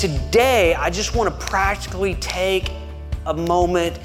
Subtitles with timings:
[0.00, 2.70] today I just want to practically take
[3.26, 4.00] a moment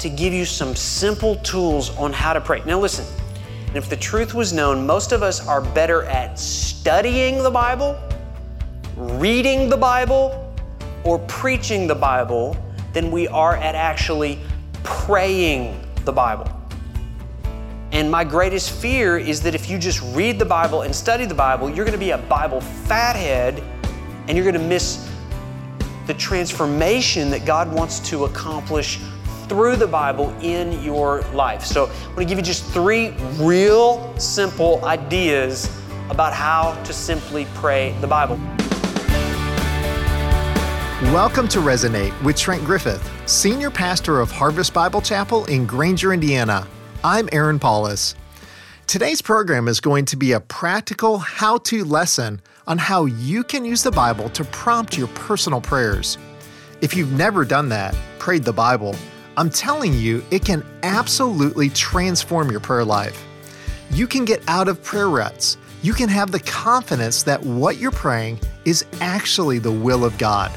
[0.00, 2.64] to give you some simple tools on how to pray.
[2.66, 3.06] Now, listen,
[3.76, 7.96] if the truth was known, most of us are better at studying the Bible,
[8.96, 10.52] reading the Bible,
[11.04, 12.56] or preaching the Bible
[12.92, 14.40] than we are at actually
[14.82, 16.50] praying the Bible.
[17.92, 21.36] And my greatest fear is that if you just read the Bible and study the
[21.36, 23.62] Bible, you're going to be a Bible fathead
[24.26, 25.10] and you're going to miss
[26.06, 28.98] the transformation that God wants to accomplish
[29.48, 31.64] through the Bible in your life.
[31.64, 35.70] So, I'm going to give you just three real simple ideas
[36.10, 38.38] about how to simply pray the Bible.
[41.12, 46.66] Welcome to Resonate with Trent Griffith, Senior Pastor of Harvest Bible Chapel in Granger, Indiana.
[47.02, 48.14] I'm Aaron Paulus.
[48.86, 53.64] Today's program is going to be a practical how to lesson on how you can
[53.64, 56.16] use the Bible to prompt your personal prayers.
[56.80, 58.94] If you've never done that, prayed the Bible,
[59.36, 63.26] I'm telling you, it can absolutely transform your prayer life.
[63.90, 65.56] You can get out of prayer ruts.
[65.82, 70.52] You can have the confidence that what you're praying is actually the will of God.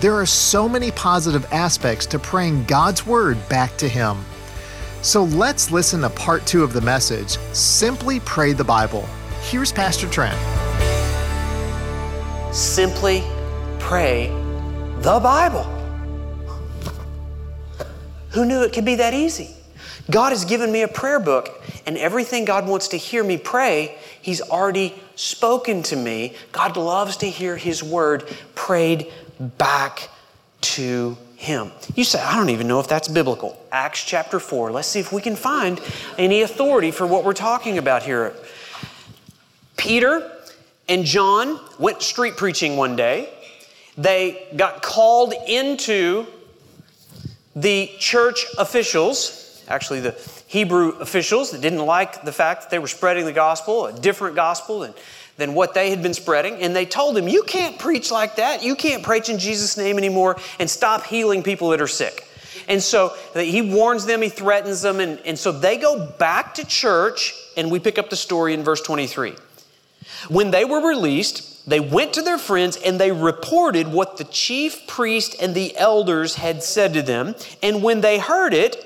[0.00, 4.24] There are so many positive aspects to praying God's Word back to Him.
[5.02, 9.04] So let's listen to part two of the message Simply Pray the Bible.
[9.40, 10.38] Here's Pastor Trent.
[12.54, 13.24] Simply
[13.80, 14.28] pray
[15.00, 15.64] the Bible.
[18.30, 19.56] Who knew it could be that easy?
[20.08, 23.98] God has given me a prayer book, and everything God wants to hear me pray,
[24.20, 26.36] He's already spoken to me.
[26.52, 30.08] God loves to hear His word prayed back
[30.60, 31.72] to him.
[31.96, 33.60] You say, I don't even know if that's biblical.
[33.72, 34.70] Acts chapter 4.
[34.70, 35.80] Let's see if we can find
[36.16, 38.34] any authority for what we're talking about here.
[39.76, 40.30] Peter
[40.88, 43.28] and John went street preaching one day.
[43.98, 46.26] They got called into
[47.56, 50.12] the church officials, actually, the
[50.46, 54.36] Hebrew officials that didn't like the fact that they were spreading the gospel, a different
[54.36, 54.94] gospel, and
[55.42, 56.54] than what they had been spreading.
[56.62, 58.62] And they told him, You can't preach like that.
[58.62, 62.28] You can't preach in Jesus' name anymore and stop healing people that are sick.
[62.68, 65.00] And so he warns them, he threatens them.
[65.00, 68.62] And, and so they go back to church, and we pick up the story in
[68.62, 69.34] verse 23.
[70.28, 74.86] When they were released, they went to their friends and they reported what the chief
[74.86, 77.34] priest and the elders had said to them.
[77.64, 78.76] And when they heard it,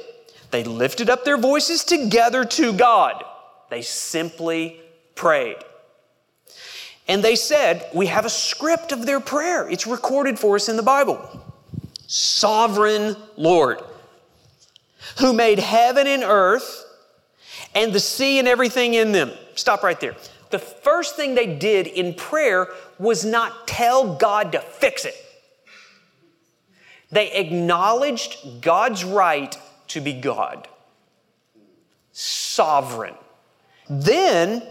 [0.50, 3.22] they lifted up their voices together to God.
[3.68, 4.80] They simply
[5.14, 5.56] prayed.
[7.08, 9.68] And they said, We have a script of their prayer.
[9.68, 11.44] It's recorded for us in the Bible.
[12.06, 13.80] Sovereign Lord,
[15.18, 16.84] who made heaven and earth
[17.74, 19.32] and the sea and everything in them.
[19.54, 20.16] Stop right there.
[20.50, 22.68] The first thing they did in prayer
[22.98, 25.14] was not tell God to fix it.
[27.10, 29.56] They acknowledged God's right
[29.88, 30.68] to be God,
[32.12, 33.14] sovereign.
[33.88, 34.62] Then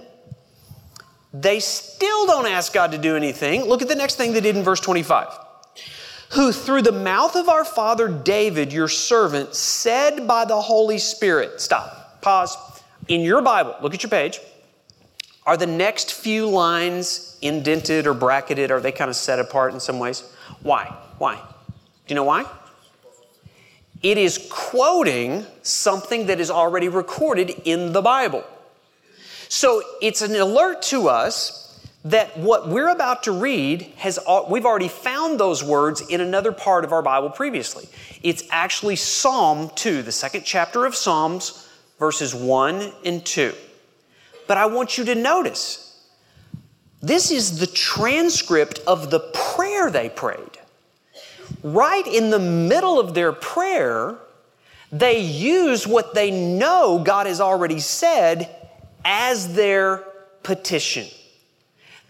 [1.41, 3.66] they still don't ask God to do anything.
[3.66, 5.28] Look at the next thing they did in verse 25.
[6.31, 11.62] Who through the mouth of our father David, your servant, said by the Holy Spirit,
[11.62, 12.57] stop, pause.
[13.07, 14.40] In your Bible, look at your page.
[15.45, 18.72] Are the next few lines indented or bracketed?
[18.72, 20.24] Are they kind of set apart in some ways?
[20.63, 20.85] Why?
[21.19, 21.35] Why?
[21.35, 21.41] Do
[22.07, 22.45] you know why?
[24.01, 28.44] It is quoting something that is already recorded in the Bible.
[29.50, 31.66] So it's an alert to us
[32.06, 36.85] that what we're about to read has we've already found those words in another part
[36.85, 37.89] of our Bible previously.
[38.22, 41.67] It's actually Psalm 2, the second chapter of Psalms,
[41.97, 43.53] verses 1 and 2.
[44.47, 45.81] But I want you to notice
[47.01, 50.59] this is the transcript of the prayer they prayed.
[51.63, 54.17] Right in the middle of their prayer,
[54.91, 58.64] they use what they know God has already said
[59.05, 60.03] as their
[60.44, 61.07] petition.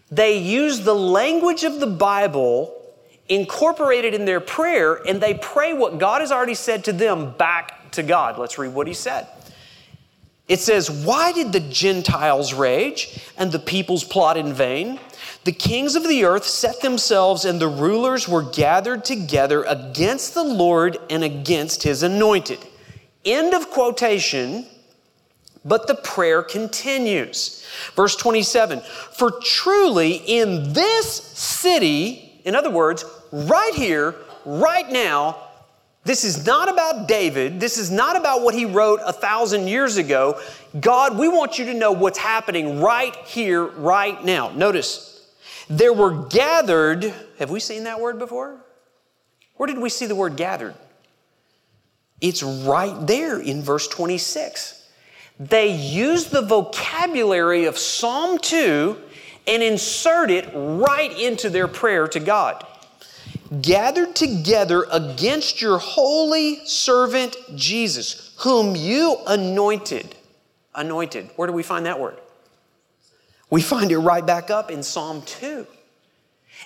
[0.09, 2.71] They use the language of the Bible
[3.27, 7.91] incorporated in their prayer, and they pray what God has already said to them back
[7.91, 8.37] to God.
[8.37, 9.27] Let's read what He said.
[10.47, 14.99] It says, Why did the Gentiles rage and the peoples plot in vain?
[15.43, 20.43] The kings of the earth set themselves, and the rulers were gathered together against the
[20.43, 22.59] Lord and against his anointed.
[23.23, 24.67] End of quotation.
[25.65, 27.65] But the prayer continues.
[27.95, 28.81] Verse 27
[29.11, 34.15] For truly in this city, in other words, right here,
[34.45, 35.37] right now,
[36.03, 37.59] this is not about David.
[37.59, 40.39] This is not about what he wrote a thousand years ago.
[40.79, 44.51] God, we want you to know what's happening right here, right now.
[44.51, 45.27] Notice,
[45.67, 48.63] there were gathered Have we seen that word before?
[49.55, 50.75] Where did we see the word gathered?
[52.21, 54.84] It's right there in verse 26.
[55.39, 58.97] They use the vocabulary of Psalm 2
[59.47, 62.65] and insert it right into their prayer to God.
[63.61, 70.15] Gathered together against your holy servant Jesus, whom you anointed.
[70.73, 71.29] Anointed.
[71.35, 72.17] Where do we find that word?
[73.49, 75.67] We find it right back up in Psalm 2.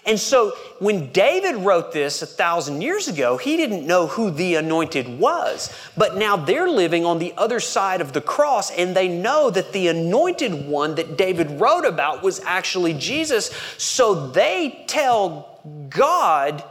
[0.09, 4.55] And so when David wrote this a thousand years ago, he didn't know who the
[4.55, 5.71] anointed was.
[5.95, 9.71] But now they're living on the other side of the cross and they know that
[9.71, 13.51] the anointed one that David wrote about was actually Jesus.
[13.77, 16.63] So they tell God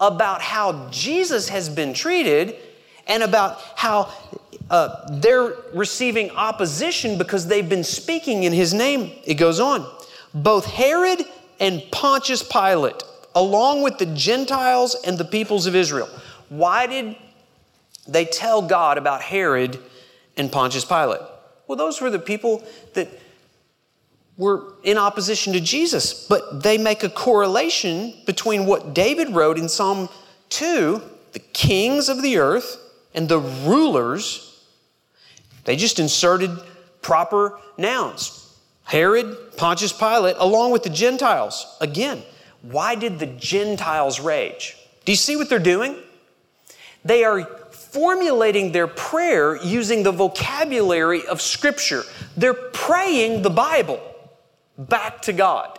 [0.00, 2.56] about how Jesus has been treated
[3.06, 4.10] and about how
[4.70, 9.12] uh, they're receiving opposition because they've been speaking in his name.
[9.26, 9.86] It goes on.
[10.32, 11.26] Both Herod
[11.60, 13.02] and Pontius Pilate,
[13.34, 16.08] along with the Gentiles and the peoples of Israel.
[16.48, 17.16] Why did
[18.06, 19.78] they tell God about Herod
[20.36, 21.20] and Pontius Pilate?
[21.66, 22.64] Well, those were the people
[22.94, 23.08] that
[24.36, 29.68] were in opposition to Jesus, but they make a correlation between what David wrote in
[29.68, 30.08] Psalm
[30.50, 32.78] 2 the kings of the earth
[33.14, 34.58] and the rulers.
[35.64, 36.50] They just inserted
[37.02, 38.45] proper nouns.
[38.86, 41.76] Herod, Pontius Pilate, along with the Gentiles.
[41.80, 42.22] Again,
[42.62, 44.76] why did the Gentiles rage?
[45.04, 45.96] Do you see what they're doing?
[47.04, 52.02] They are formulating their prayer using the vocabulary of Scripture.
[52.36, 54.00] They're praying the Bible
[54.78, 55.78] back to God.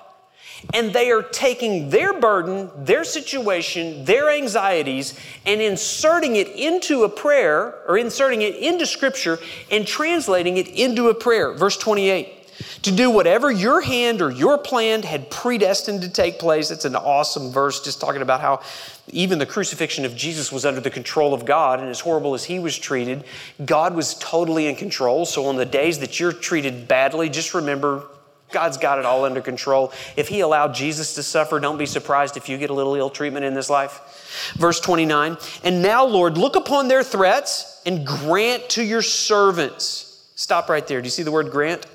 [0.74, 7.10] And they are taking their burden, their situation, their anxieties, and inserting it into a
[7.10, 9.40] prayer or inserting it into Scripture
[9.72, 11.54] and translating it into a prayer.
[11.54, 12.37] Verse 28
[12.84, 16.72] to do whatever your hand or your plan had predestined to take place.
[16.72, 18.62] It's an awesome verse just talking about how
[19.10, 22.46] even the crucifixion of Jesus was under the control of God, and as horrible as
[22.46, 23.24] he was treated,
[23.66, 25.26] God was totally in control.
[25.26, 28.08] So on the days that you're treated badly, just remember
[28.52, 29.92] God's got it all under control.
[30.16, 33.10] If He allowed Jesus to suffer, don't be surprised if you get a little ill
[33.10, 34.54] treatment in this life.
[34.58, 40.32] Verse 29 And now, Lord, look upon their threats and grant to your servants.
[40.36, 41.02] Stop right there.
[41.02, 41.86] Do you see the word grant?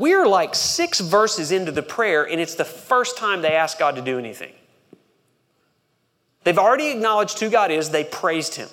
[0.00, 3.78] We are like six verses into the prayer, and it's the first time they ask
[3.78, 4.54] God to do anything.
[6.42, 8.70] They've already acknowledged who God is, they praised Him.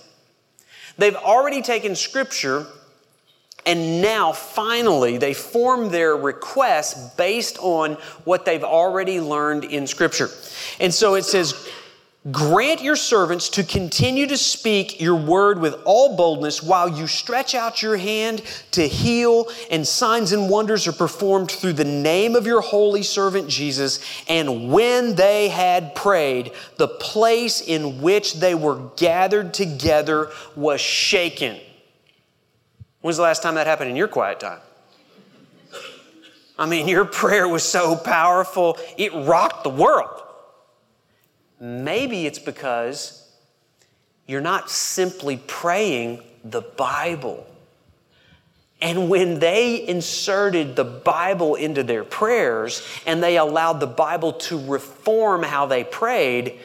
[0.97, 2.65] They've already taken Scripture,
[3.65, 10.29] and now finally they form their request based on what they've already learned in Scripture.
[10.79, 11.67] And so it says,
[12.31, 17.55] Grant your servants to continue to speak your word with all boldness while you stretch
[17.55, 18.41] out your hand
[18.71, 23.47] to heal, and signs and wonders are performed through the name of your holy servant
[23.47, 24.01] Jesus.
[24.27, 31.57] And when they had prayed, the place in which they were gathered together was shaken.
[32.99, 34.59] When's the last time that happened in your quiet time?
[36.59, 40.23] I mean, your prayer was so powerful, it rocked the world.
[41.59, 43.27] Maybe it's because
[44.27, 47.47] you're not simply praying the Bible.
[48.79, 54.63] And when they inserted the Bible into their prayers and they allowed the Bible to
[54.65, 56.59] reform how they prayed,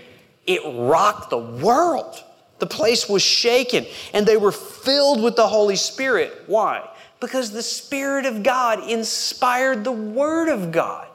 [0.46, 2.22] it rocked the world.
[2.58, 6.44] The place was shaken and they were filled with the Holy Spirit.
[6.46, 6.86] Why?
[7.18, 11.11] Because the Spirit of God inspired the Word of God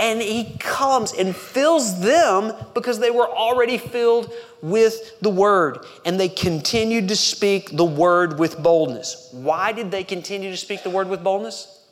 [0.00, 6.18] and he comes and fills them because they were already filled with the word and
[6.18, 9.28] they continued to speak the word with boldness.
[9.30, 11.84] Why did they continue to speak the word with boldness?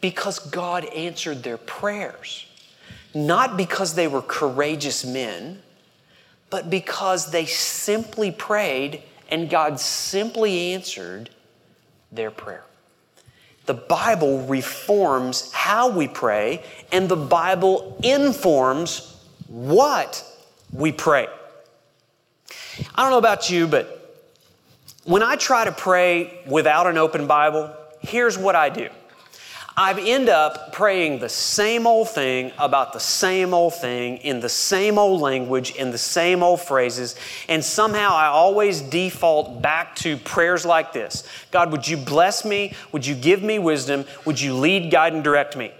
[0.00, 2.46] Because God answered their prayers.
[3.14, 5.62] Not because they were courageous men,
[6.50, 11.30] but because they simply prayed and God simply answered
[12.10, 12.64] their prayer.
[13.66, 19.16] The Bible reforms how we pray, and the Bible informs
[19.48, 20.24] what
[20.72, 21.28] we pray.
[22.94, 23.92] I don't know about you, but
[25.04, 28.88] when I try to pray without an open Bible, here's what I do.
[29.78, 34.48] I end up praying the same old thing about the same old thing in the
[34.48, 37.14] same old language in the same old phrases.
[37.46, 42.72] And somehow I always default back to prayers like this God, would you bless me?
[42.92, 44.06] Would you give me wisdom?
[44.24, 45.72] Would you lead, guide, and direct me?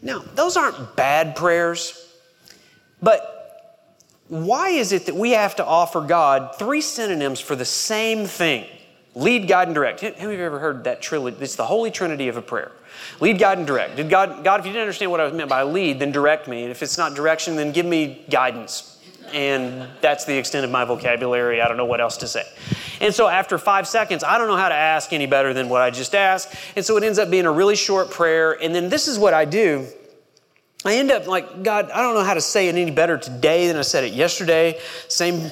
[0.00, 2.16] Now, those aren't bad prayers,
[3.02, 3.36] but
[4.28, 8.66] why is it that we have to offer God three synonyms for the same thing?
[9.14, 10.00] Lead, guide, and direct.
[10.00, 11.36] Who Have you ever heard that trilogy?
[11.40, 12.70] It's the holy trinity of a prayer.
[13.20, 13.96] Lead, guide, and direct.
[13.96, 16.62] Did God, God, if you didn't understand what I meant by lead, then direct me.
[16.62, 18.98] And if it's not direction, then give me guidance.
[19.32, 21.60] And that's the extent of my vocabulary.
[21.60, 22.44] I don't know what else to say.
[23.00, 25.82] And so after five seconds, I don't know how to ask any better than what
[25.82, 26.54] I just asked.
[26.76, 28.52] And so it ends up being a really short prayer.
[28.52, 29.86] And then this is what I do.
[30.84, 33.68] I end up like, God, I don't know how to say it any better today
[33.68, 34.80] than I said it yesterday.
[35.08, 35.50] Same,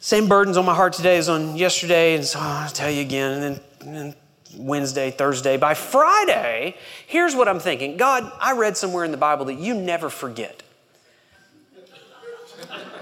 [0.00, 2.14] same burdens on my heart today as on yesterday.
[2.14, 3.32] And so oh, I'll tell you again.
[3.32, 4.14] And then, and then
[4.56, 5.56] Wednesday, Thursday.
[5.56, 6.76] By Friday,
[7.06, 10.62] here's what I'm thinking God, I read somewhere in the Bible that you never forget.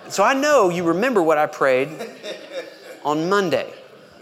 [0.08, 1.88] So I know you remember what I prayed
[3.04, 3.72] on Monday.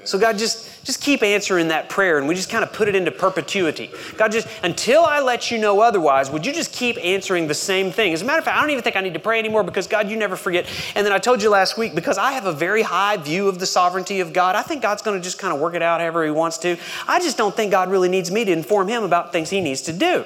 [0.04, 2.94] So God, just, just keep answering that prayer and we just kind of put it
[2.94, 3.90] into perpetuity.
[4.16, 7.92] God, just until I let you know otherwise, would you just keep answering the same
[7.92, 8.12] thing?
[8.12, 9.86] As a matter of fact, I don't even think I need to pray anymore because
[9.86, 10.66] God, you never forget.
[10.96, 13.58] And then I told you last week, because I have a very high view of
[13.58, 16.00] the sovereignty of God, I think God's going to just kind of work it out
[16.00, 16.76] however He wants to.
[17.06, 19.82] I just don't think God really needs me to inform Him about things He needs
[19.82, 20.24] to do.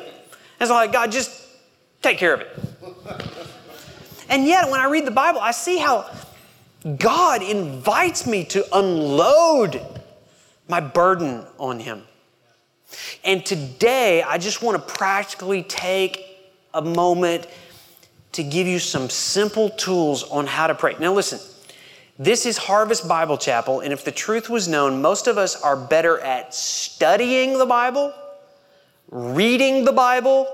[0.58, 1.46] And so like, God, just
[2.02, 3.32] take care of it.
[4.28, 6.10] And yet, when I read the Bible, I see how
[6.94, 9.80] God invites me to unload
[10.68, 12.02] my burden on Him.
[13.24, 16.24] And today, I just want to practically take
[16.72, 17.48] a moment
[18.32, 20.94] to give you some simple tools on how to pray.
[21.00, 21.40] Now, listen,
[22.18, 25.76] this is Harvest Bible Chapel, and if the truth was known, most of us are
[25.76, 28.14] better at studying the Bible,
[29.10, 30.46] reading the Bible,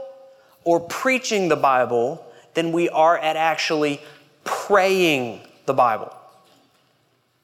[0.65, 2.25] or preaching the Bible
[2.55, 4.01] than we are at actually
[4.45, 6.15] praying the Bible.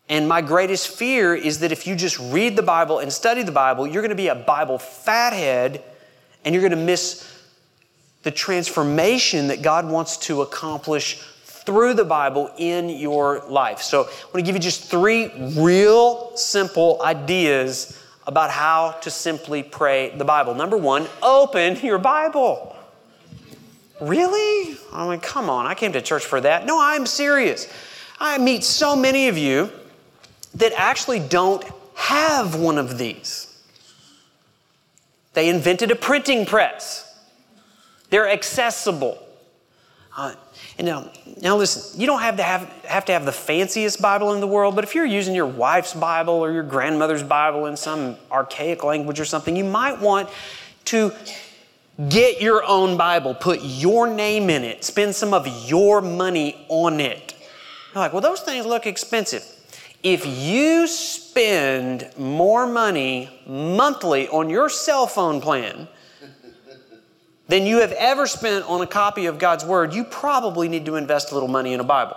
[0.09, 3.53] And my greatest fear is that if you just read the Bible and study the
[3.53, 5.83] Bible, you're going to be a Bible fathead
[6.45, 7.31] and you're going to miss
[8.23, 13.83] the transformation that God wants to accomplish through the Bible in your life.
[13.83, 19.63] So, I want to give you just three real simple ideas about how to simply
[19.63, 20.55] pray the Bible.
[20.55, 22.75] Number one, open your Bible.
[24.01, 24.79] Really?
[24.93, 26.65] I mean, come on, I came to church for that.
[26.65, 27.71] No, I'm serious.
[28.19, 29.71] I meet so many of you
[30.59, 33.45] that actually don't have one of these.
[35.35, 37.05] They invented a printing press,
[38.11, 39.25] they're accessible.
[40.17, 40.35] Uh,
[40.79, 41.11] and now,
[41.41, 44.49] now listen, you don't have to have, have to have the fanciest Bible in the
[44.49, 48.83] world, but if you're using your wife's Bible or your grandmother's Bible in some archaic
[48.83, 50.29] language or something, you might want
[50.87, 51.13] to
[52.09, 56.99] get your own Bible, put your name in it, spend some of your money on
[56.99, 57.35] it.
[57.95, 59.45] You're like, well, those things look expensive.
[60.03, 65.89] If you spend more money monthly on your cell phone plan
[67.49, 70.95] than you have ever spent on a copy of God's Word, you probably need to
[70.95, 72.17] invest a little money in a Bible.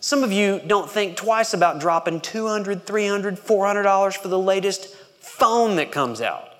[0.00, 5.76] Some of you don't think twice about dropping $200, $300, $400 for the latest phone
[5.76, 6.54] that comes out.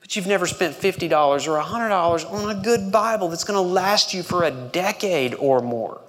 [0.00, 1.10] But you've never spent $50
[1.48, 5.60] or $100 on a good Bible that's going to last you for a decade or
[5.60, 6.00] more.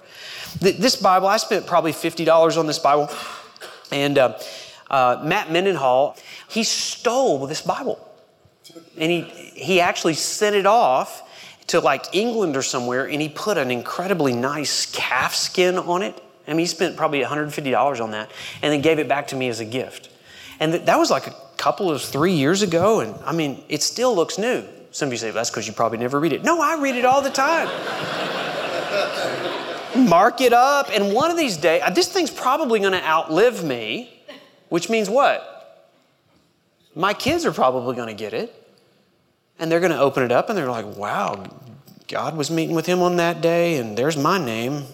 [0.60, 3.10] This Bible, I spent probably $50 on this Bible.
[3.90, 4.38] And uh,
[4.90, 6.16] uh, Matt Mendenhall,
[6.48, 8.04] he stole this Bible.
[8.96, 11.22] And he, he actually sent it off
[11.68, 16.20] to like England or somewhere, and he put an incredibly nice calf skin on it.
[16.46, 18.30] I mean, he spent probably $150 on that,
[18.62, 20.10] and then gave it back to me as a gift.
[20.60, 23.82] And th- that was like a couple of three years ago, and I mean, it
[23.82, 24.64] still looks new.
[24.90, 26.42] Some of you say, well, that's because you probably never read it.
[26.42, 27.68] No, I read it all the time
[29.98, 33.64] mark it up, and one of these days, uh, this thing's probably going to outlive
[33.64, 34.22] me,
[34.68, 35.54] which means what?
[36.94, 38.54] My kids are probably going to get it.
[39.60, 41.44] And they're going to open it up and they're like, wow,
[42.06, 44.84] God was meeting with him on that day, and there's my name.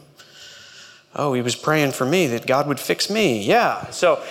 [1.15, 3.45] Oh, he was praying for me that God would fix me.
[3.45, 3.91] Yeah.
[3.91, 4.25] So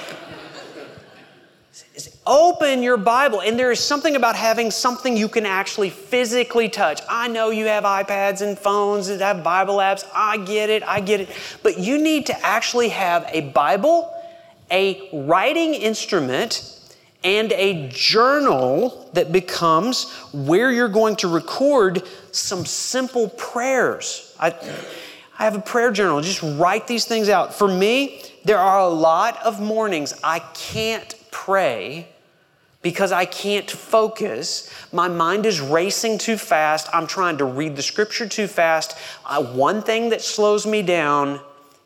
[2.26, 7.02] Open your Bible, and there is something about having something you can actually physically touch.
[7.10, 10.06] I know you have iPads and phones that have Bible apps.
[10.14, 11.30] I get it, I get it.
[11.64, 14.10] But you need to actually have a Bible,
[14.72, 16.80] a writing instrument,
[17.26, 24.34] and a journal that becomes where you're going to record some simple prayers.
[24.40, 24.56] I,
[25.38, 26.22] I have a prayer journal.
[26.22, 27.54] Just write these things out.
[27.54, 32.08] For me, there are a lot of mornings I can't pray
[32.84, 34.70] because I can't focus.
[34.92, 36.88] My mind is racing too fast.
[36.94, 38.96] I'm trying to read the scripture too fast.
[39.54, 41.40] One thing that slows me down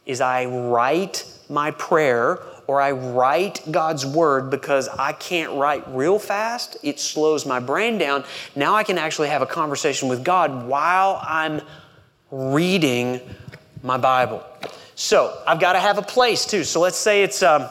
[0.05, 6.19] is I write my prayer or I write God's word because I can't write real
[6.19, 6.75] fast.
[6.83, 8.25] It slows my brain down.
[8.55, 11.61] Now I can actually have a conversation with God while I'm
[12.31, 13.21] reading
[13.83, 14.43] my Bible.
[14.95, 16.63] So I've got to have a place too.
[16.63, 17.43] So let's say it's.
[17.43, 17.69] Um,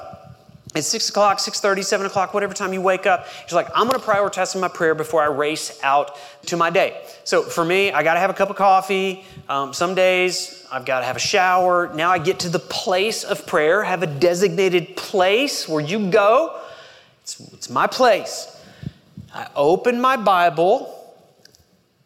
[0.77, 3.99] at 6 o'clock, 6.30, 7 o'clock, whatever time you wake up, you're like, I'm going
[3.99, 7.03] to prioritize my prayer before I race out to my day.
[7.25, 9.25] So for me, I got to have a cup of coffee.
[9.49, 11.93] Um, some days I've got to have a shower.
[11.95, 16.61] Now I get to the place of prayer, have a designated place where you go.
[17.23, 18.53] It's, it's my place.
[19.35, 20.93] I open my Bible,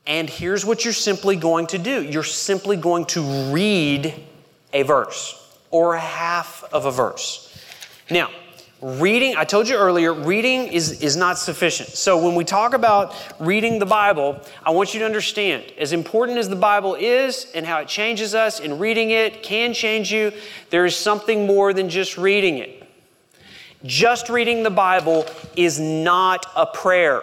[0.06, 4.14] and here's what you're simply going to do you're simply going to read
[4.72, 5.36] a verse
[5.70, 7.46] or a half of a verse.
[8.10, 8.30] Now,
[8.82, 11.90] reading, I told you earlier, reading is, is not sufficient.
[11.90, 16.38] So when we talk about reading the Bible, I want you to understand as important
[16.38, 20.32] as the Bible is and how it changes us, and reading it can change you,
[20.70, 22.88] there is something more than just reading it.
[23.84, 27.22] Just reading the Bible is not a prayer.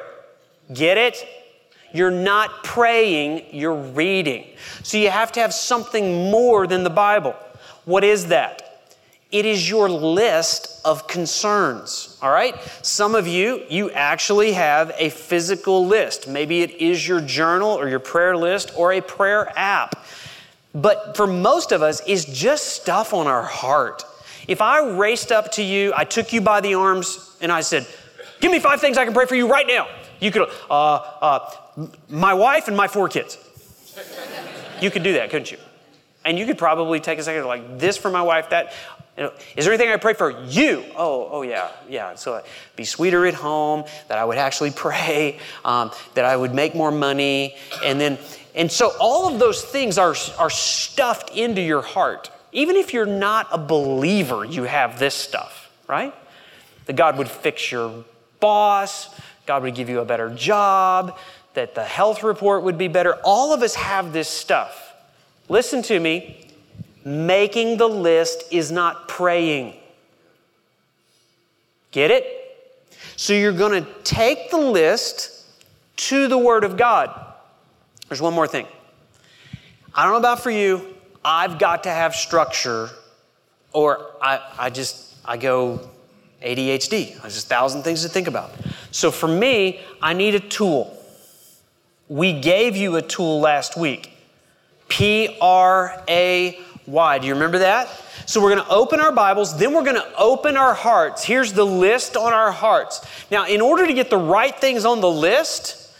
[0.73, 1.27] Get it?
[1.93, 4.45] You're not praying, you're reading.
[4.83, 7.35] So you have to have something more than the Bible.
[7.85, 8.66] What is that?
[9.31, 12.55] It is your list of concerns, all right?
[12.81, 16.29] Some of you, you actually have a physical list.
[16.29, 20.05] Maybe it is your journal or your prayer list or a prayer app.
[20.73, 24.03] But for most of us, it's just stuff on our heart.
[24.47, 27.85] If I raced up to you, I took you by the arms, and I said,
[28.39, 29.87] Give me five things I can pray for you right now.
[30.19, 31.51] You could, uh, uh,
[32.07, 33.37] my wife and my four kids.
[34.79, 35.57] You could do that, couldn't you?
[36.23, 38.73] And you could probably take a second, like this for my wife, that.
[39.17, 40.83] Is there anything I pray for you?
[40.95, 42.13] Oh, oh yeah, yeah.
[42.13, 42.43] So uh,
[42.75, 43.85] be sweeter at home.
[44.09, 45.39] That I would actually pray.
[45.65, 48.19] Um, that I would make more money, and then,
[48.53, 52.29] and so all of those things are are stuffed into your heart.
[52.51, 56.13] Even if you're not a believer, you have this stuff, right?
[56.85, 58.05] That God would fix your
[58.39, 59.09] boss.
[59.47, 61.17] God would give you a better job.
[61.55, 63.15] That the health report would be better.
[63.23, 64.93] All of us have this stuff.
[65.49, 66.46] Listen to me.
[67.07, 69.75] Making the list is not praying.
[71.91, 72.25] Get it?
[73.15, 75.45] So you're going to take the list
[75.95, 77.17] to the Word of God.
[78.09, 78.67] There's one more thing.
[79.95, 82.89] I don't know about for you, I've got to have structure,
[83.71, 85.89] or I, I just, I go
[86.43, 87.21] ADHD.
[87.21, 88.51] There's just a thousand things to think about.
[88.91, 90.93] So for me, I need a tool.
[92.09, 94.11] We gave you a tool last week.
[94.89, 97.19] P R A why?
[97.19, 97.89] Do you remember that?
[98.25, 101.23] So we're going to open our Bibles, then we're going to open our hearts.
[101.23, 103.05] Here's the list on our hearts.
[103.29, 105.93] Now, in order to get the right things on the list,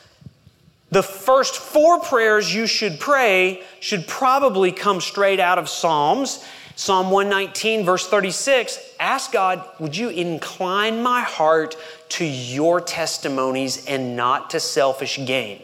[0.90, 6.44] the first four prayers you should pray should probably come straight out of Psalms.
[6.78, 11.76] Psalm 119, verse 36 Ask God, would you incline my heart
[12.10, 15.62] to your testimonies and not to selfish gain?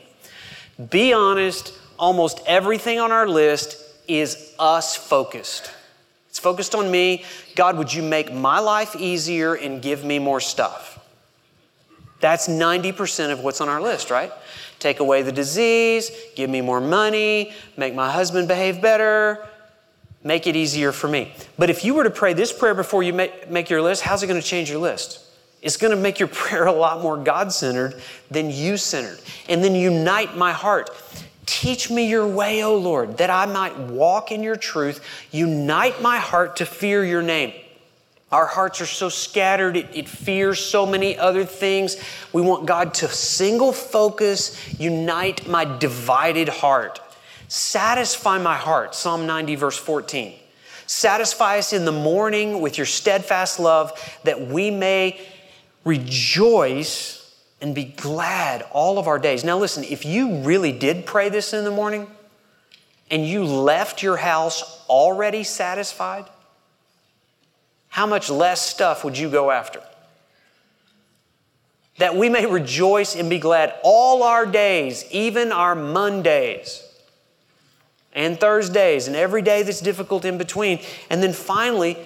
[0.90, 5.72] Be honest, almost everything on our list is us focused.
[6.30, 7.24] It's focused on me.
[7.56, 11.00] God, would you make my life easier and give me more stuff?
[12.20, 14.32] That's 90% of what's on our list, right?
[14.80, 19.46] Take away the disease, give me more money, make my husband behave better,
[20.24, 21.34] make it easier for me.
[21.58, 24.28] But if you were to pray this prayer before you make, your list, how's it
[24.28, 25.20] going to change your list?
[25.62, 29.20] It's going to make your prayer a lot more God centered than you centered.
[29.48, 30.90] And then unite my heart.
[31.46, 35.06] Teach me your way, O Lord, that I might walk in your truth.
[35.32, 37.54] Unite my heart to fear your name.
[38.32, 41.98] Our hearts are so scattered, it, it, fears so many other things.
[42.32, 47.00] We want God to single focus, unite my divided heart.
[47.48, 50.34] Satisfy my heart, Psalm 90, verse 14.
[50.88, 53.92] Satisfy us in the morning with your steadfast love,
[54.24, 55.22] that we may
[55.86, 57.23] rejoice
[57.64, 59.46] and be glad all of our days.
[59.46, 62.08] Now, listen, if you really did pray this in the morning
[63.10, 66.26] and you left your house already satisfied,
[67.88, 69.82] how much less stuff would you go after?
[72.00, 76.86] That we may rejoice and be glad all our days, even our Mondays
[78.12, 80.82] and Thursdays and every day that's difficult in between.
[81.10, 81.98] And then finally,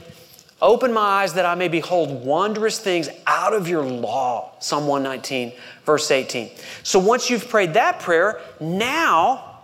[0.61, 4.53] Open my eyes that I may behold wondrous things out of your law.
[4.59, 5.53] Psalm 119,
[5.85, 6.49] verse 18.
[6.81, 9.59] So once you've prayed that prayer, now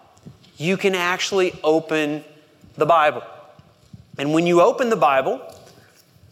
[0.58, 2.24] you can actually open
[2.76, 3.24] the Bible.
[4.20, 5.42] And when you open the Bible,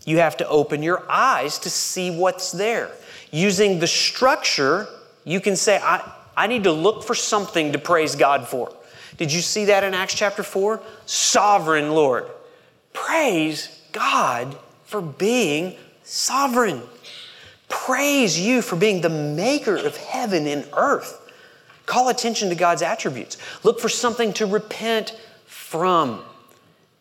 [0.06, 2.91] you have to open your eyes to see what's there.
[3.32, 4.88] Using the structure,
[5.24, 8.71] you can say, I, I need to look for something to praise God for.
[9.17, 10.82] Did you see that in Acts chapter 4?
[11.08, 12.26] Sovereign Lord.
[12.93, 16.82] Praise God for being sovereign.
[17.69, 21.17] Praise you for being the maker of heaven and earth.
[21.86, 23.38] Call attention to God's attributes.
[23.63, 26.21] Look for something to repent from.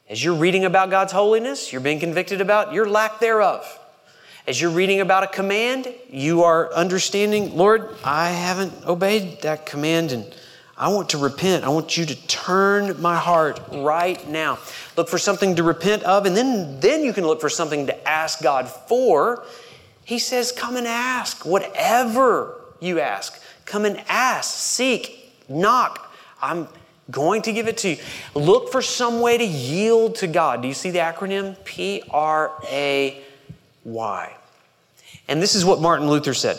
[0.09, 3.79] As you're reading about God's holiness, you're being convicted about your lack thereof.
[4.47, 10.13] As you're reading about a command, you are understanding, Lord, I haven't obeyed that command
[10.13, 10.35] and
[10.81, 11.63] I want to repent.
[11.65, 14.59] I want you to turn my heart right now.
[14.97, 18.09] Look for something to repent of, and then, then you can look for something to
[18.09, 19.45] ask God for.
[20.07, 23.43] He says, Come and ask whatever you ask.
[23.67, 26.11] Come and ask, seek, knock.
[26.41, 26.67] I'm
[27.11, 27.97] going to give it to you.
[28.35, 30.63] Look for some way to yield to God.
[30.63, 31.63] Do you see the acronym?
[31.63, 33.23] P R A
[33.85, 34.35] Y.
[35.29, 36.59] And this is what Martin Luther said.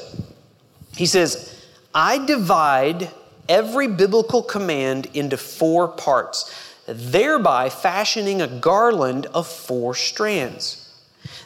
[0.95, 3.09] He says, I divide
[3.51, 6.55] every biblical command into four parts,
[6.87, 10.77] thereby fashioning a garland of four strands.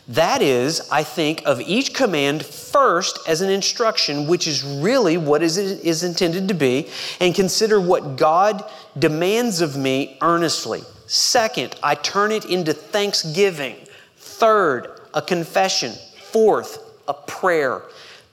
[0.08, 5.41] That is, I think of each command first as an instruction, which is really what
[5.41, 6.88] is, is intended to be,
[7.20, 8.63] and consider what God
[8.98, 10.84] demands of me earnestly.
[11.08, 13.78] Second, I turn it into thanksgiving.
[14.18, 15.94] Third, a confession.
[16.22, 17.82] Fourth, a prayer.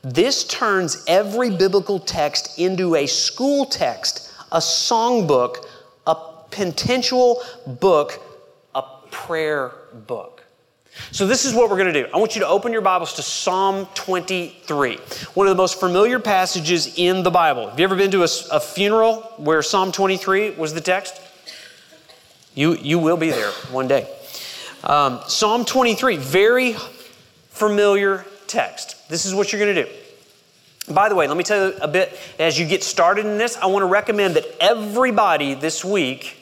[0.02, 5.64] This turns every biblical text into a school text, a songbook,
[6.08, 6.16] a
[6.50, 8.20] penitential book,
[8.74, 9.72] a prayer
[10.08, 10.42] book.
[11.12, 12.08] So, this is what we're going to do.
[12.12, 14.96] I want you to open your Bibles to Psalm 23,
[15.34, 17.70] one of the most familiar passages in the Bible.
[17.70, 21.18] Have you ever been to a, a funeral where Psalm 23 was the text?
[22.54, 24.06] You, you will be there one day.
[24.84, 26.74] Um, Psalm 23, very
[27.48, 28.96] familiar text.
[29.12, 29.90] This is what you're going to do.
[30.94, 33.58] By the way, let me tell you a bit as you get started in this.
[33.58, 36.34] I want to recommend that everybody this week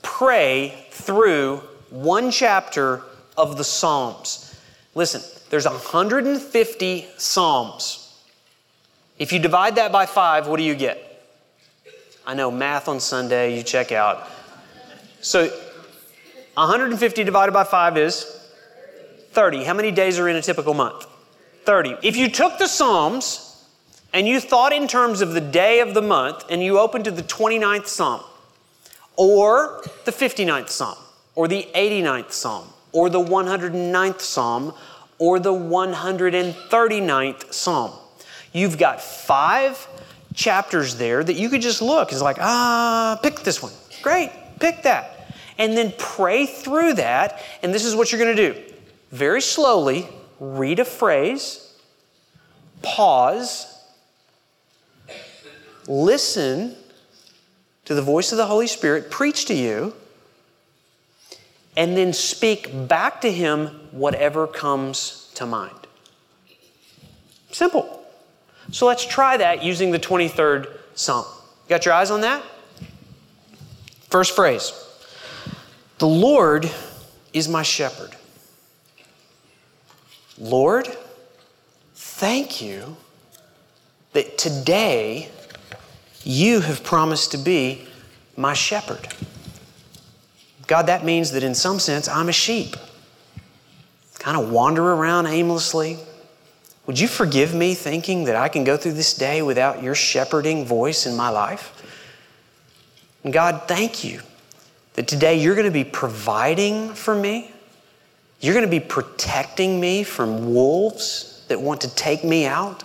[0.00, 1.58] pray through
[1.90, 3.02] one chapter
[3.36, 4.58] of the Psalms.
[4.94, 8.18] Listen, there's 150 Psalms.
[9.18, 11.22] If you divide that by five, what do you get?
[12.26, 14.26] I know math on Sunday, you check out.
[15.20, 15.48] So
[16.54, 18.24] 150 divided by five is
[19.32, 19.64] 30.
[19.64, 21.09] How many days are in a typical month?
[21.70, 21.98] 30.
[22.02, 23.64] If you took the Psalms
[24.12, 27.12] and you thought in terms of the day of the month and you opened to
[27.12, 28.24] the 29th Psalm,
[29.14, 30.98] or the 59th Psalm,
[31.36, 34.74] or the 89th Psalm, or the 109th Psalm,
[35.18, 37.92] or the 139th Psalm,
[38.52, 39.86] you've got five
[40.34, 42.10] chapters there that you could just look.
[42.10, 43.70] It's like, ah, pick this one.
[44.02, 45.32] Great, pick that.
[45.56, 47.40] And then pray through that.
[47.62, 48.60] And this is what you're going to do
[49.12, 50.08] very slowly
[50.40, 51.76] read a phrase,
[52.82, 53.84] pause,
[55.86, 56.74] listen
[57.84, 59.94] to the voice of the Holy Spirit preach to you,
[61.76, 65.76] and then speak back to Him whatever comes to mind.
[67.52, 68.04] Simple.
[68.72, 71.26] So let's try that using the 23rd Psalm.
[71.68, 72.42] Got your eyes on that?
[74.08, 74.72] First phrase
[75.98, 76.70] The Lord
[77.32, 78.16] is my shepherd.
[80.40, 80.88] Lord,
[81.94, 82.96] thank you
[84.14, 85.28] that today
[86.24, 87.86] you have promised to be
[88.36, 89.06] my shepherd.
[90.66, 92.74] God, that means that in some sense I'm a sheep.
[94.18, 95.98] Kind of wander around aimlessly.
[96.86, 100.64] Would you forgive me thinking that I can go through this day without your shepherding
[100.64, 101.76] voice in my life?
[103.24, 104.22] And God, thank you
[104.94, 107.52] that today you're going to be providing for me.
[108.40, 112.82] You're going to be protecting me from wolves that want to take me out.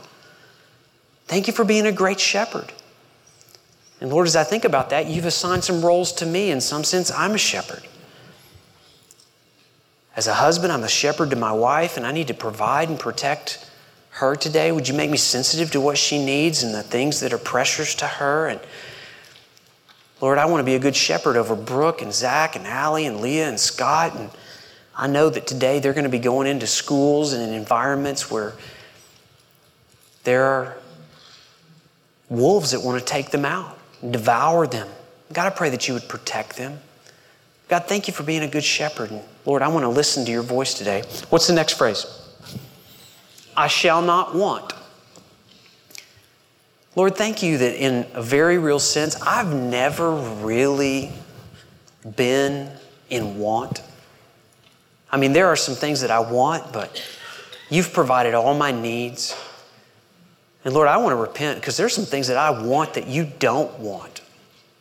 [1.28, 2.72] Thank you for being a great shepherd.
[4.02, 6.52] And Lord, as I think about that, you've assigned some roles to me.
[6.52, 7.88] In some sense, I'm a shepherd.
[10.16, 13.00] As a husband, I'm a shepherd to my wife, and I need to provide and
[13.00, 13.70] protect
[14.12, 14.72] her today.
[14.72, 17.96] Would you make me sensitive to what she needs and the things that are pressures
[17.96, 18.48] to her?
[18.48, 18.60] And
[20.22, 23.20] Lord, I want to be a good shepherd over Brooke and Zach and Allie and
[23.20, 24.30] Leah and Scott and
[24.98, 28.54] I know that today they're going to be going into schools and in environments where
[30.24, 30.78] there are
[32.30, 33.78] wolves that want to take them out,
[34.10, 34.88] devour them.
[35.34, 36.80] God, I pray that you would protect them.
[37.68, 39.12] God, thank you for being a good shepherd.
[39.12, 41.04] And Lord, I want to listen to your voice today.
[41.30, 42.06] What's the next phrase?
[43.58, 44.74] I shall not want.
[46.96, 51.12] Lord, thank you that in a very real sense, I've never really
[52.16, 52.72] been
[53.10, 53.82] in want.
[55.16, 57.02] I mean, there are some things that I want, but
[57.70, 59.34] you've provided all my needs.
[60.66, 63.24] And Lord, I want to repent because there's some things that I want that you
[63.40, 64.20] don't want.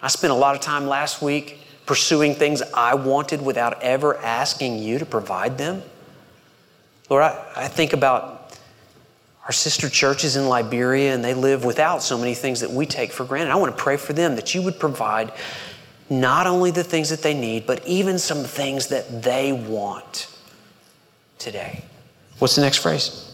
[0.02, 4.78] I spent a lot of time last week pursuing things I wanted without ever asking
[4.78, 5.84] you to provide them.
[7.08, 8.58] Lord, I, I think about
[9.44, 13.12] our sister churches in Liberia, and they live without so many things that we take
[13.12, 13.52] for granted.
[13.52, 15.32] I want to pray for them that you would provide
[16.10, 20.28] not only the things that they need, but even some things that they want
[21.38, 21.84] today.
[22.38, 23.32] What's the next phrase?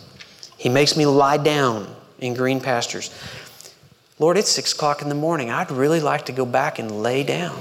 [0.56, 3.10] He makes me lie down in green pastures.
[4.18, 5.50] Lord, it's six o'clock in the morning.
[5.50, 7.58] I'd really like to go back and lay down.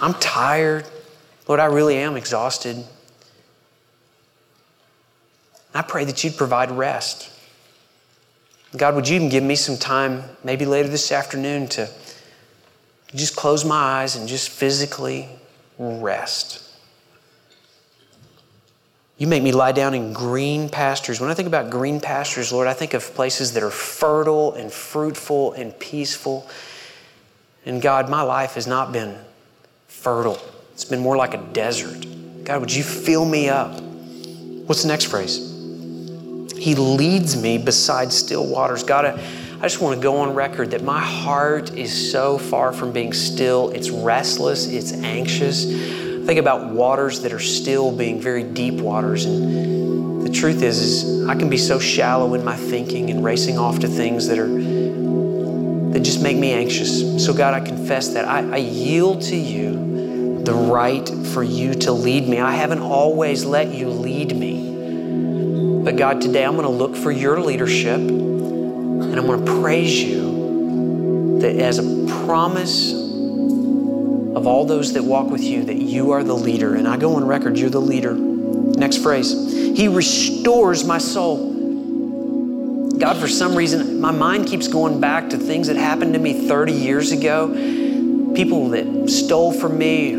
[0.00, 0.86] I'm tired.
[1.48, 2.84] Lord, I really am exhausted.
[5.74, 7.30] I pray that you'd provide rest.
[8.76, 11.90] God, would you even give me some time, maybe later this afternoon, to
[13.14, 15.28] just close my eyes and just physically
[15.78, 16.62] rest?
[19.18, 21.20] You make me lie down in green pastures.
[21.20, 24.70] When I think about green pastures, Lord, I think of places that are fertile and
[24.70, 26.48] fruitful and peaceful.
[27.64, 29.16] And God, my life has not been
[29.88, 30.38] fertile,
[30.72, 32.06] it's been more like a desert.
[32.44, 33.80] God, would you fill me up?
[34.66, 35.38] What's the next phrase?
[36.56, 38.82] He leads me beside still waters.
[38.82, 42.74] God, I, I just want to go on record that my heart is so far
[42.74, 43.70] from being still.
[43.70, 45.64] It's restless, it's anxious.
[45.64, 49.24] Think about waters that are still being very deep waters.
[49.24, 53.56] And the truth is, is I can be so shallow in my thinking and racing
[53.56, 57.24] off to things that are that just make me anxious.
[57.24, 58.26] So God, I confess that.
[58.26, 62.40] I, I yield to you the right for you to lead me.
[62.40, 65.82] I haven't always let you lead me.
[65.82, 68.25] But God, today I'm going to look for your leadership
[69.16, 75.30] and I'm going to praise you that as a promise of all those that walk
[75.30, 76.74] with you, that you are the leader.
[76.74, 78.12] And I go on record, you're the leader.
[78.12, 81.54] Next phrase He restores my soul.
[82.98, 86.46] God, for some reason, my mind keeps going back to things that happened to me
[86.46, 90.12] 30 years ago, people that stole from me,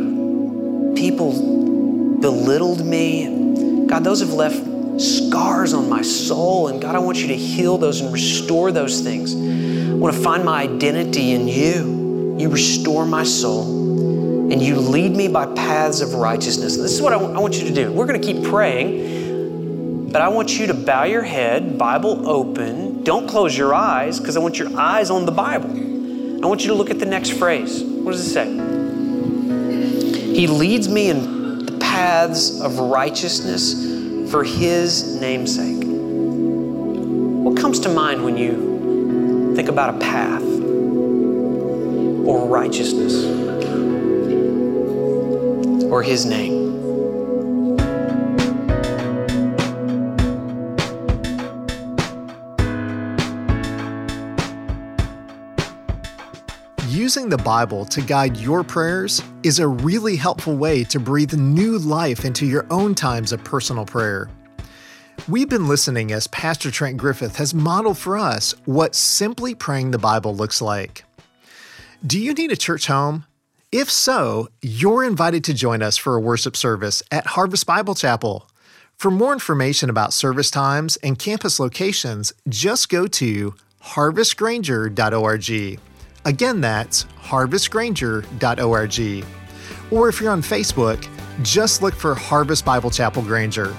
[0.96, 3.86] people belittled me.
[3.86, 4.58] God, those have left
[5.00, 6.68] scars on my soul.
[6.68, 9.36] And God, I want you to heal those and restore those things.
[9.36, 12.38] I want to find my identity in you.
[12.40, 16.78] You restore my soul and you lead me by paths of righteousness.
[16.78, 17.92] This is what I, w- I want you to do.
[17.92, 23.04] We're going to keep praying, but I want you to bow your head, Bible open.
[23.04, 25.70] Don't close your eyes because I want your eyes on the Bible.
[25.72, 27.84] I want you to look at the next phrase.
[27.84, 28.46] What does it say?
[30.34, 33.97] He leads me in the paths of righteousness
[34.30, 35.84] for His namesake.
[37.44, 40.44] What comes to mind when you think about a path
[42.26, 43.26] or righteousness
[45.86, 46.67] or His name?
[57.08, 61.78] Using the Bible to guide your prayers is a really helpful way to breathe new
[61.78, 64.30] life into your own times of personal prayer.
[65.30, 69.98] We've been listening as Pastor Trent Griffith has modeled for us what simply praying the
[69.98, 71.06] Bible looks like.
[72.06, 73.26] Do you need a church home?
[73.72, 78.50] If so, you're invited to join us for a worship service at Harvest Bible Chapel.
[78.98, 85.80] For more information about service times and campus locations, just go to harvestgranger.org.
[86.28, 89.26] Again, that's harvestgranger.org.
[89.90, 91.08] Or if you're on Facebook,
[91.42, 93.74] just look for Harvest Bible Chapel Granger.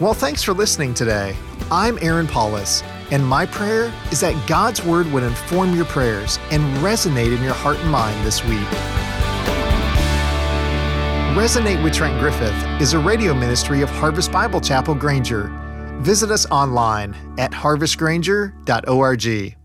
[0.00, 1.36] Well, thanks for listening today.
[1.70, 6.62] I'm Aaron Paulus, and my prayer is that God's Word would inform your prayers and
[6.78, 8.66] resonate in your heart and mind this week.
[11.36, 15.52] Resonate with Trent Griffith is a radio ministry of Harvest Bible Chapel Granger.
[16.00, 19.56] Visit us online at harvestgranger.org.